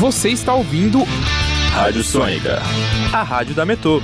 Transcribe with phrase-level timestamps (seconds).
[0.00, 1.06] Você está ouvindo
[1.74, 2.62] Rádio Sônica,
[3.12, 4.00] a rádio da Metô.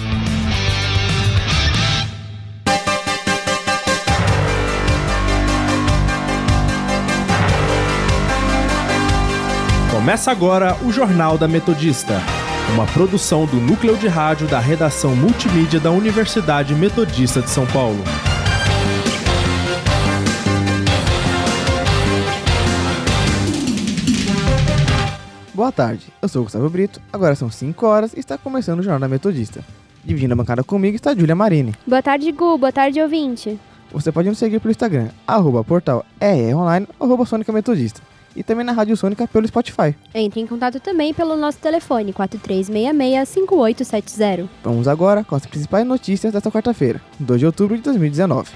[9.90, 12.20] Começa agora o Jornal da Metodista,
[12.74, 18.04] uma produção do núcleo de rádio da redação multimídia da Universidade Metodista de São Paulo.
[25.56, 28.82] Boa tarde, eu sou o Gustavo Brito, agora são 5 horas e está começando o
[28.82, 29.64] Jornal da Metodista.
[30.04, 31.74] Dividindo a bancada comigo está a Júlia Marini.
[31.86, 32.58] Boa tarde, Gu.
[32.58, 33.58] Boa tarde, ouvinte.
[33.90, 36.04] Você pode nos seguir pelo Instagram, arroba portal
[36.54, 38.02] online, arroba Sônica Metodista.
[38.36, 39.96] E também na Rádio Sônica pelo Spotify.
[40.14, 44.46] Entre em contato também pelo nosso telefone 4366-5870.
[44.62, 48.50] Vamos agora com as principais notícias desta quarta-feira, 2 de outubro de 2019.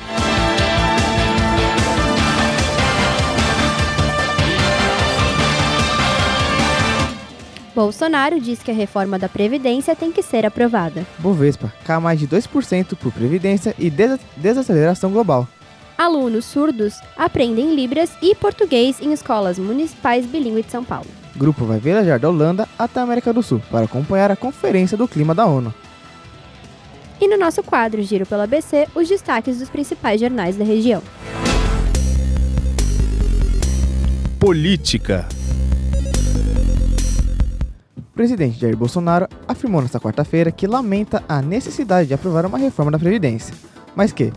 [7.80, 11.07] Bolsonaro diz que a reforma da Previdência tem que ser aprovada.
[11.18, 15.49] Bovespa cai mais de 2% por Previdência e des desaceleração global.
[15.96, 21.07] Alunos surdos aprendem Libras e português em escolas municipais bilíngue de São Paulo.
[21.35, 25.09] Grupo vai viajar da Holanda até a América do Sul para acompanhar a Conferência do
[25.09, 25.73] Clima da ONU.
[27.19, 31.02] E no nosso quadro Giro pela ABC, os destaques dos principais jornais da região.
[34.38, 35.26] Política.
[38.21, 42.93] O presidente Jair Bolsonaro afirmou nesta quarta-feira que lamenta a necessidade de aprovar uma reforma
[42.93, 43.54] da Previdência,
[43.96, 44.30] mas que,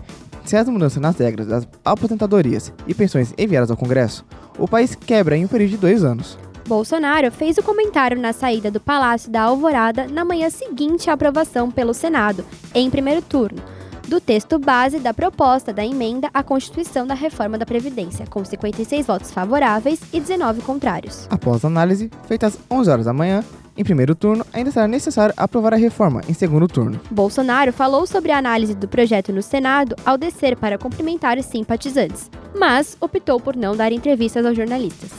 [0.46, 4.24] se as mudanças nas regras das aposentadorias e pensões enviadas ao Congresso,
[4.58, 6.38] o país quebra em um período de dois anos.
[6.66, 11.70] Bolsonaro fez o comentário na saída do Palácio da Alvorada na manhã seguinte à aprovação
[11.70, 13.62] pelo Senado, em primeiro turno,
[14.08, 19.06] do texto base da proposta da emenda à Constituição da Reforma da Previdência, com 56
[19.06, 21.28] votos favoráveis e 19 contrários.
[21.30, 23.44] Após a análise, feita às 11 horas da manhã,
[23.76, 27.00] em primeiro turno, ainda será necessário aprovar a reforma em segundo turno.
[27.10, 32.30] Bolsonaro falou sobre a análise do projeto no Senado ao descer para cumprimentar os simpatizantes,
[32.58, 35.12] mas optou por não dar entrevistas aos jornalistas.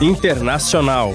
[0.00, 1.12] Internacional.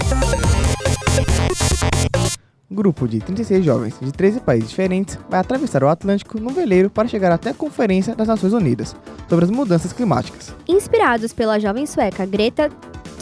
[2.70, 7.08] Grupo de 36 jovens de 13 países diferentes vai atravessar o Atlântico num veleiro para
[7.08, 8.96] chegar até a Conferência das Nações Unidas
[9.30, 10.54] sobre as mudanças climáticas.
[10.68, 12.72] Inspirados pela jovem sueca Greta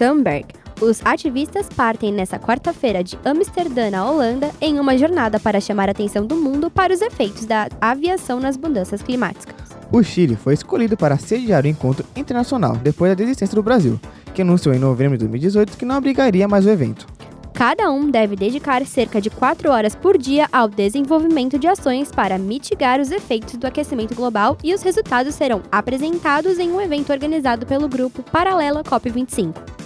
[0.02, 0.48] Thunberg,
[0.82, 5.92] os ativistas partem nesta quarta-feira de Amsterdã, na Holanda, em uma jornada para chamar a
[5.92, 9.56] atenção do mundo para os efeitos da aviação nas mudanças climáticas.
[9.92, 14.00] O Chile foi escolhido para sediar o encontro internacional depois da desistência do Brasil,
[14.34, 17.06] que anunciou em novembro de 2018 que não abrigaria mais o evento.
[17.54, 22.40] Cada um deve dedicar cerca de 4 horas por dia ao desenvolvimento de ações para
[22.40, 27.68] mitigar os efeitos do aquecimento global e os resultados serão apresentados em um evento organizado
[27.68, 29.81] pelo grupo Paralela COP25.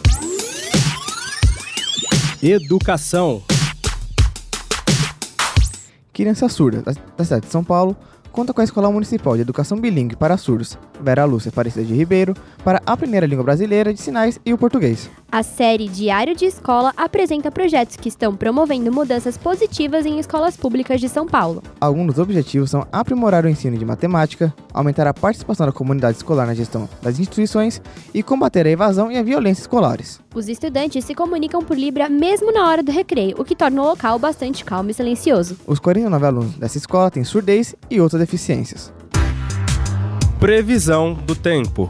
[2.47, 3.41] Educação.
[6.13, 6.83] Criança surda
[7.17, 7.97] da cidade de São Paulo
[8.31, 12.35] conta com a Escola Municipal de Educação Bilingue para Surdos, Vera Lúcia Aparecida de Ribeiro,
[12.63, 15.09] para aprender a língua brasileira de sinais e o português.
[15.31, 21.01] A série Diário de Escola apresenta projetos que estão promovendo mudanças positivas em escolas públicas
[21.01, 21.63] de São Paulo.
[21.81, 26.45] Alguns dos objetivos são aprimorar o ensino de matemática, aumentar a participação da comunidade escolar
[26.45, 27.81] na gestão das instituições
[28.13, 30.19] e combater a evasão e a violência escolares.
[30.35, 33.85] Os estudantes se comunicam por Libra mesmo na hora do recreio, o que torna o
[33.85, 35.57] local bastante calmo e silencioso.
[35.65, 38.93] Os 49 alunos dessa escola têm surdez e outras deficiências.
[40.39, 41.89] Previsão do tempo.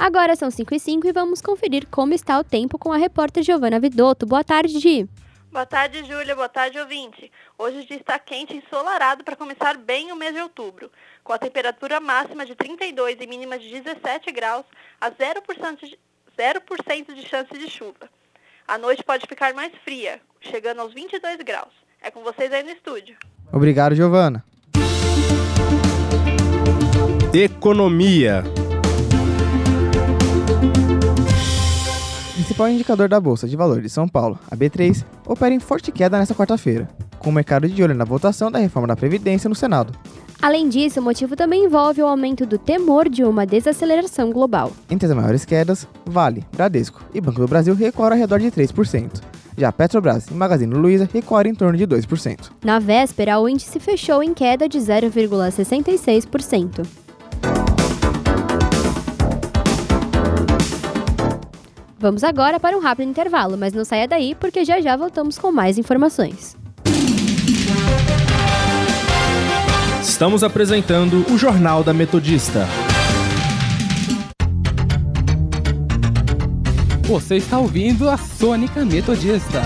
[0.00, 3.42] Agora são 5 e 5 e vamos conferir como está o tempo com a repórter
[3.42, 4.24] Giovana Vidotto.
[4.24, 5.06] Boa tarde, Gi.
[5.52, 6.36] Boa tarde, Júlia.
[6.36, 7.30] Boa tarde, ouvinte.
[7.58, 10.88] Hoje o dia está quente e ensolarado para começar bem o mês de outubro,
[11.24, 14.64] com a temperatura máxima de 32 e mínima de 17 graus,
[15.00, 15.98] a 0% de,
[16.36, 18.08] 0 de chance de chuva.
[18.66, 21.74] A noite pode ficar mais fria, chegando aos 22 graus.
[22.00, 23.16] É com vocês aí no estúdio.
[23.52, 24.44] Obrigado, Giovana.
[27.34, 28.44] Economia.
[32.60, 36.18] Principal indicador da Bolsa de Valores de São Paulo, a B3, opera em forte queda
[36.18, 36.86] nesta quarta-feira,
[37.18, 39.94] com o mercado de olho na votação da reforma da Previdência no Senado.
[40.42, 44.72] Além disso, o motivo também envolve o aumento do temor de uma desaceleração global.
[44.90, 49.22] Entre as maiores quedas, Vale, Bradesco e Banco do Brasil recuaram ao redor de 3%.
[49.56, 52.50] Já Petrobras e Magazine Luiza recuaram em torno de 2%.
[52.62, 56.86] Na véspera, o índice fechou em queda de 0,66%.
[62.00, 65.52] Vamos agora para um rápido intervalo, mas não saia daí porque já já voltamos com
[65.52, 66.56] mais informações.
[70.02, 72.66] Estamos apresentando o Jornal da Metodista.
[77.02, 79.60] Você está ouvindo a Sônica Metodista.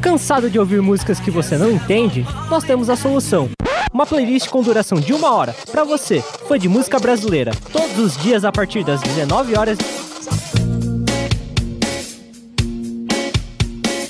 [0.00, 2.26] Cansado de ouvir músicas que você não entende?
[2.50, 3.48] Nós temos a solução.
[3.92, 8.16] Uma playlist com duração de uma hora, para você, fã de música brasileira, todos os
[8.18, 9.78] dias a partir das 19 horas.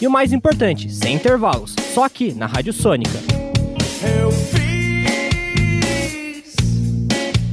[0.00, 3.18] E o mais importante, sem intervalos, só aqui na Rádio Sônica.
[4.02, 4.58] Eu fiz,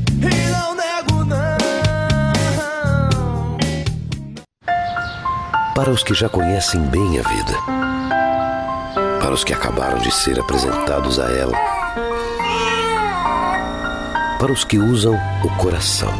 [0.10, 1.58] e não nego não.
[5.74, 7.54] Para os que já conhecem bem a vida,
[9.20, 11.85] para os que acabaram de ser apresentados a ela,
[14.40, 16.14] para os que usam o coração,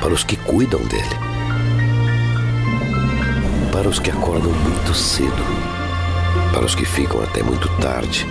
[0.00, 1.28] para os que cuidam dele.
[3.72, 5.44] Para os que acordam muito cedo,
[6.52, 8.26] para os que ficam até muito tarde,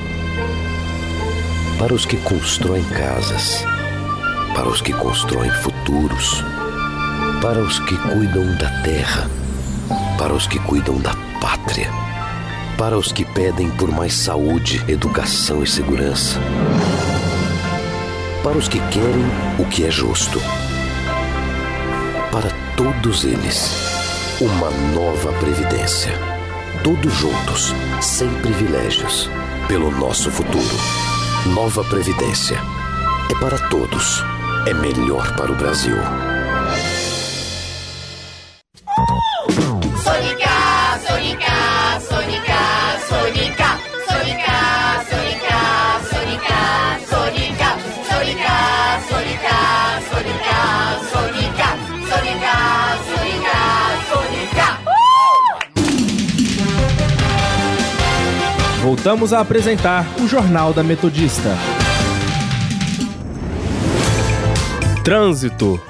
[1.80, 3.66] para os que constroem casas,
[4.54, 6.44] para os que constroem futuros,
[7.42, 9.30] para os que cuidam da terra,
[10.18, 11.90] para os que cuidam da pátria,
[12.78, 16.40] para os que pedem por mais saúde, educação e segurança,
[18.48, 19.26] para os que querem
[19.60, 20.40] o que é justo,
[22.32, 23.76] para todos eles
[24.40, 26.14] uma nova Previdência.
[26.82, 29.30] Todos juntos, sem privilégios,
[29.68, 30.64] pelo nosso futuro.
[31.48, 32.58] Nova Previdência.
[33.30, 34.24] É para todos.
[34.66, 35.98] É melhor para o Brasil.
[59.08, 61.56] Voltamos a apresentar o Jornal da Metodista.
[65.02, 65.82] Trânsito.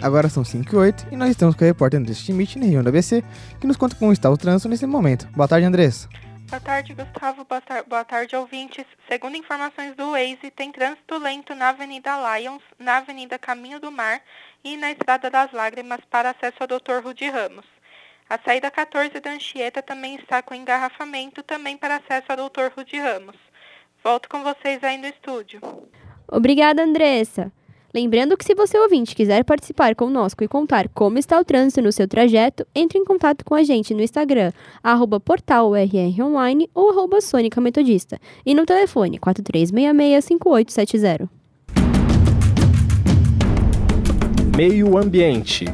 [0.00, 2.84] Agora são 5 e 8 e nós estamos com a repórter Andressa Schmidt, na região
[2.84, 3.24] da ABC,
[3.60, 5.26] que nos conta como está o trânsito nesse momento.
[5.34, 6.08] Boa tarde, Andressa.
[6.48, 7.44] Boa tarde, Gustavo.
[7.44, 8.86] Boa, tar boa tarde, ouvintes.
[9.06, 14.22] Segundo informações do Waze, tem trânsito lento na Avenida Lions, na Avenida Caminho do Mar
[14.64, 17.04] e na Estrada das Lágrimas para acesso ao Dr.
[17.04, 17.66] Rudi Ramos.
[18.28, 22.72] A saída 14 da Anchieta também está com engarrafamento, também para acesso ao Dr.
[22.76, 23.36] Rudi Ramos.
[24.04, 25.60] Volto com vocês aí no estúdio.
[26.30, 27.50] Obrigada, Andressa.
[27.94, 31.90] Lembrando que se você ouvinte quiser participar conosco e contar como está o trânsito no
[31.90, 34.52] seu trajeto, entre em contato com a gente no Instagram,
[34.82, 35.18] arroba
[36.74, 41.37] ou arroba Sônica Metodista, e no telefone 4366-5870.
[44.58, 45.66] Meio Ambiente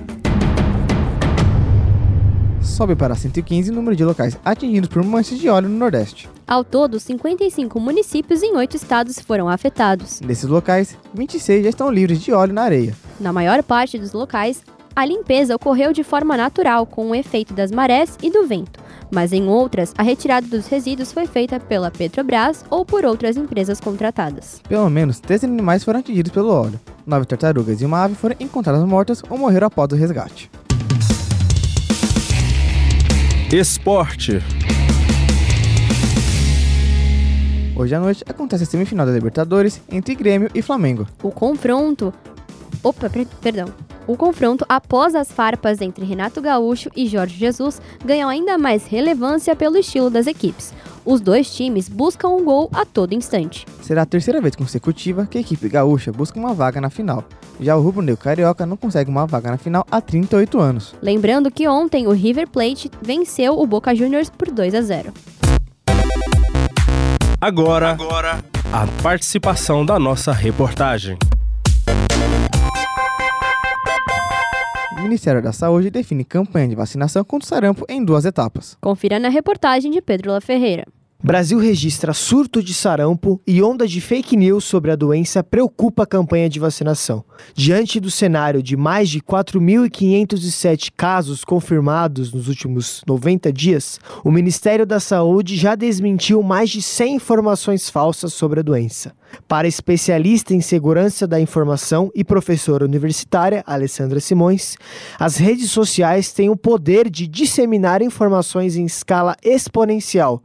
[2.60, 6.28] sobe para 115 o número de locais atingidos por manchas de óleo no Nordeste.
[6.46, 10.20] Ao todo, 55 municípios em 8 estados foram afetados.
[10.20, 12.94] Desses locais, 26 já estão livres de óleo na areia.
[13.18, 14.62] Na maior parte dos locais,
[14.96, 18.78] a limpeza ocorreu de forma natural, com o efeito das marés e do vento,
[19.10, 23.80] mas em outras, a retirada dos resíduos foi feita pela Petrobras ou por outras empresas
[23.80, 24.60] contratadas.
[24.68, 26.78] Pelo menos 13 animais foram atingidos pelo óleo.
[27.06, 30.50] Nove tartarugas e uma ave foram encontradas mortas ou morreram após o resgate.
[33.52, 34.40] Esporte.
[37.76, 41.06] Hoje à noite acontece a semifinal da Libertadores entre Grêmio e Flamengo.
[41.22, 42.12] O confronto.
[42.84, 43.10] Opa,
[43.40, 43.72] perdão.
[44.06, 49.56] O confronto após as farpas entre Renato Gaúcho e Jorge Jesus ganham ainda mais relevância
[49.56, 50.74] pelo estilo das equipes.
[51.06, 53.64] Os dois times buscam um gol a todo instante.
[53.80, 57.24] Será a terceira vez consecutiva que a equipe gaúcha busca uma vaga na final.
[57.58, 60.94] Já o Rubro Negro Carioca não consegue uma vaga na final há 38 anos.
[61.00, 65.12] Lembrando que ontem o River Plate venceu o Boca Juniors por 2 a 0.
[67.40, 71.18] Agora, Agora, a participação da nossa reportagem.
[75.04, 78.74] Ministério da Saúde define campanha de vacinação contra o sarampo em duas etapas.
[78.80, 80.86] Confira na reportagem de Pedro La Ferreira.
[81.24, 86.06] Brasil registra surto de sarampo e onda de fake news sobre a doença preocupa a
[86.06, 87.24] campanha de vacinação.
[87.54, 94.84] Diante do cenário de mais de 4.507 casos confirmados nos últimos 90 dias, o Ministério
[94.84, 99.14] da Saúde já desmentiu mais de 100 informações falsas sobre a doença.
[99.48, 104.76] Para especialista em segurança da informação e professora universitária Alessandra Simões,
[105.18, 110.42] as redes sociais têm o poder de disseminar informações em escala exponencial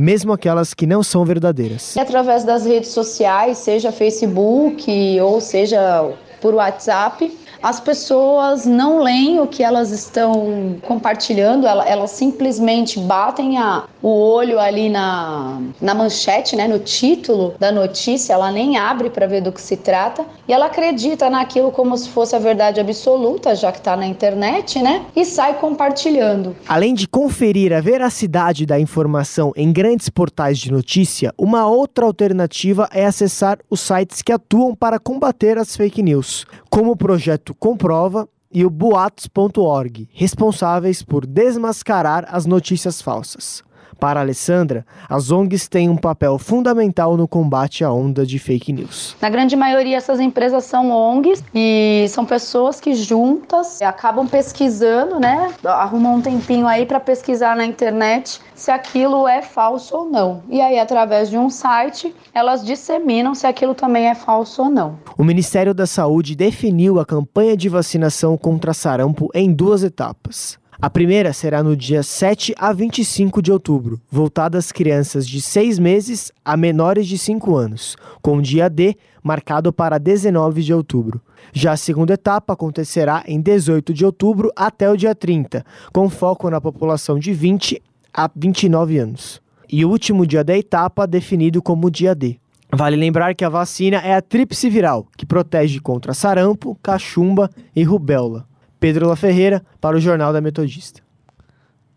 [0.00, 1.94] mesmo aquelas que não são verdadeiras.
[1.94, 7.30] Através das redes sociais, seja Facebook ou seja por WhatsApp,
[7.62, 14.58] as pessoas não leem o que elas estão compartilhando, elas simplesmente batem a, o olho
[14.58, 19.52] ali na, na manchete, né, no título da notícia, ela nem abre para ver do
[19.52, 23.78] que se trata e ela acredita naquilo como se fosse a verdade absoluta, já que
[23.78, 26.56] está na internet, né, e sai compartilhando.
[26.66, 32.88] Além de conferir a veracidade da informação em grandes portais de notícia, uma outra alternativa
[32.92, 38.28] é acessar os sites que atuam para combater as fake news, como o projeto Comprova
[38.52, 43.62] e o boatos.org, responsáveis por desmascarar as notícias falsas.
[44.00, 49.14] Para Alessandra, as ONGs têm um papel fundamental no combate à onda de fake news.
[49.20, 55.52] Na grande maioria, essas empresas são ONGs e são pessoas que juntas acabam pesquisando, né?
[55.62, 60.42] Arrumam um tempinho aí para pesquisar na internet se aquilo é falso ou não.
[60.48, 64.98] E aí, através de um site, elas disseminam se aquilo também é falso ou não.
[65.18, 70.59] O Ministério da Saúde definiu a campanha de vacinação contra sarampo em duas etapas.
[70.82, 75.78] A primeira será no dia 7 a 25 de outubro, voltada às crianças de 6
[75.78, 81.20] meses a menores de 5 anos, com o dia D marcado para 19 de outubro.
[81.52, 86.48] Já a segunda etapa acontecerá em 18 de outubro até o dia 30, com foco
[86.48, 89.42] na população de 20 a 29 anos.
[89.68, 92.38] E o último dia da etapa definido como dia D.
[92.72, 97.82] Vale lembrar que a vacina é a tríplice viral, que protege contra sarampo, cachumba e
[97.82, 98.48] rubéola.
[98.80, 101.02] Pedro La Ferreira, para o Jornal da Metodista.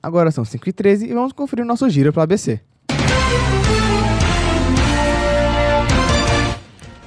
[0.01, 2.59] Agora são 5h13 e vamos conferir o nosso giro para o ABC.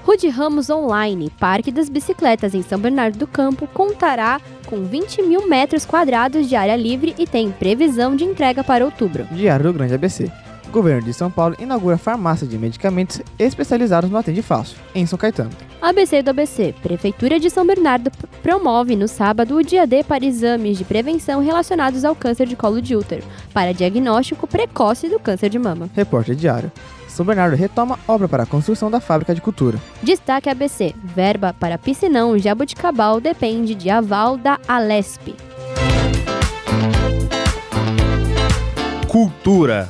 [0.02, 5.46] Rude Ramos Online, Parque das Bicicletas em São Bernardo do Campo, contará com 20 mil
[5.46, 9.26] metros quadrados de área livre e tem previsão de entrega para outubro.
[9.30, 10.32] Diário do Grande ABC.
[10.68, 15.18] O governo de São Paulo inaugura farmácia de medicamentos especializados no atende fácil, em São
[15.18, 15.50] Caetano.
[15.80, 16.74] ABC do ABC.
[16.82, 18.10] Prefeitura de São Bernardo
[18.42, 22.82] promove no sábado o dia D para exames de prevenção relacionados ao câncer de colo
[22.82, 25.88] de útero, para diagnóstico precoce do câncer de mama.
[25.94, 26.72] Repórter Diário.
[27.08, 29.78] São Bernardo retoma obra para a construção da fábrica de cultura.
[30.02, 30.94] Destaque ABC.
[31.02, 35.34] Verba para piscinão Jabuticabal depende de aval da Alesp.
[39.08, 39.88] Cultura.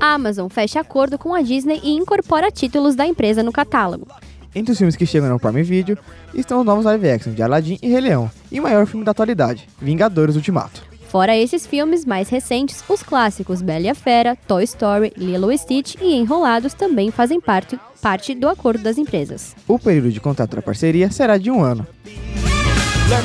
[0.00, 4.06] A Amazon fecha acordo com a Disney e incorpora títulos da empresa no catálogo.
[4.54, 5.96] Entre os filmes que chegam no Prime Video
[6.34, 9.12] estão os novos live action de Aladdin e Rei Leão, e o maior filme da
[9.12, 10.89] atualidade, Vingadores Ultimato.
[11.10, 15.58] Fora esses filmes mais recentes, os clássicos Bela e a Fera, Toy Story, Lilo e
[15.58, 19.56] Stitch e Enrolados também fazem parte, parte do acordo das empresas.
[19.66, 21.84] O período de contrato da parceria será de um ano.
[23.08, 23.24] Let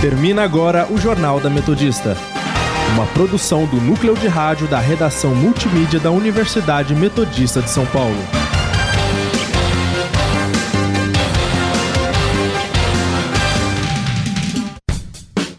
[0.00, 2.16] Termina agora o Jornal da Metodista.
[2.94, 8.16] Uma produção do núcleo de rádio da redação multimídia da Universidade Metodista de São Paulo.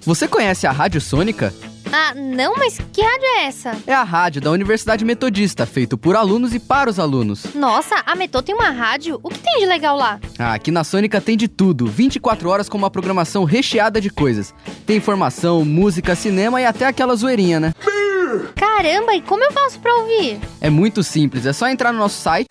[0.04, 1.54] Você conhece a Rádio Sônica?
[1.92, 3.78] Ah, não, mas que rádio é essa?
[3.86, 7.54] É a rádio da Universidade Metodista, feito por alunos e para os alunos.
[7.54, 9.20] Nossa, a Metô tem uma rádio?
[9.22, 10.20] O que tem de legal lá?
[10.40, 14.54] Ah, aqui na Sônica tem de tudo, 24 horas com uma programação recheada de coisas.
[14.86, 17.74] Tem informação, música, cinema e até aquela zoeirinha, né?
[18.56, 20.40] Caramba, e como eu faço pra ouvir?
[20.62, 22.48] É muito simples, é só entrar no nosso site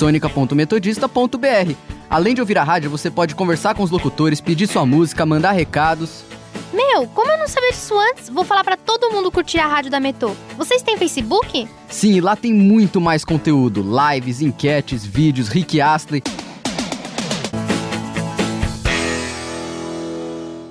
[0.00, 1.74] sonica.metodista.br.
[2.08, 5.52] Além de ouvir a rádio, você pode conversar com os locutores, pedir sua música, mandar
[5.52, 6.24] recados.
[6.72, 8.28] Meu, como eu não sabia disso antes?
[8.28, 10.32] Vou falar pra todo mundo curtir a rádio da Metô.
[10.56, 11.68] Vocês têm Facebook?
[11.88, 16.22] Sim, lá tem muito mais conteúdo: lives, enquetes, vídeos, Rick Astley.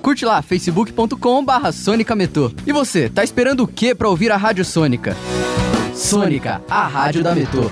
[0.02, 1.70] Curte lá, facebook.com/barra.
[2.66, 5.16] E você, tá esperando o que pra ouvir a Rádio Sônica?
[5.94, 7.70] Sônica, a rádio da Metô.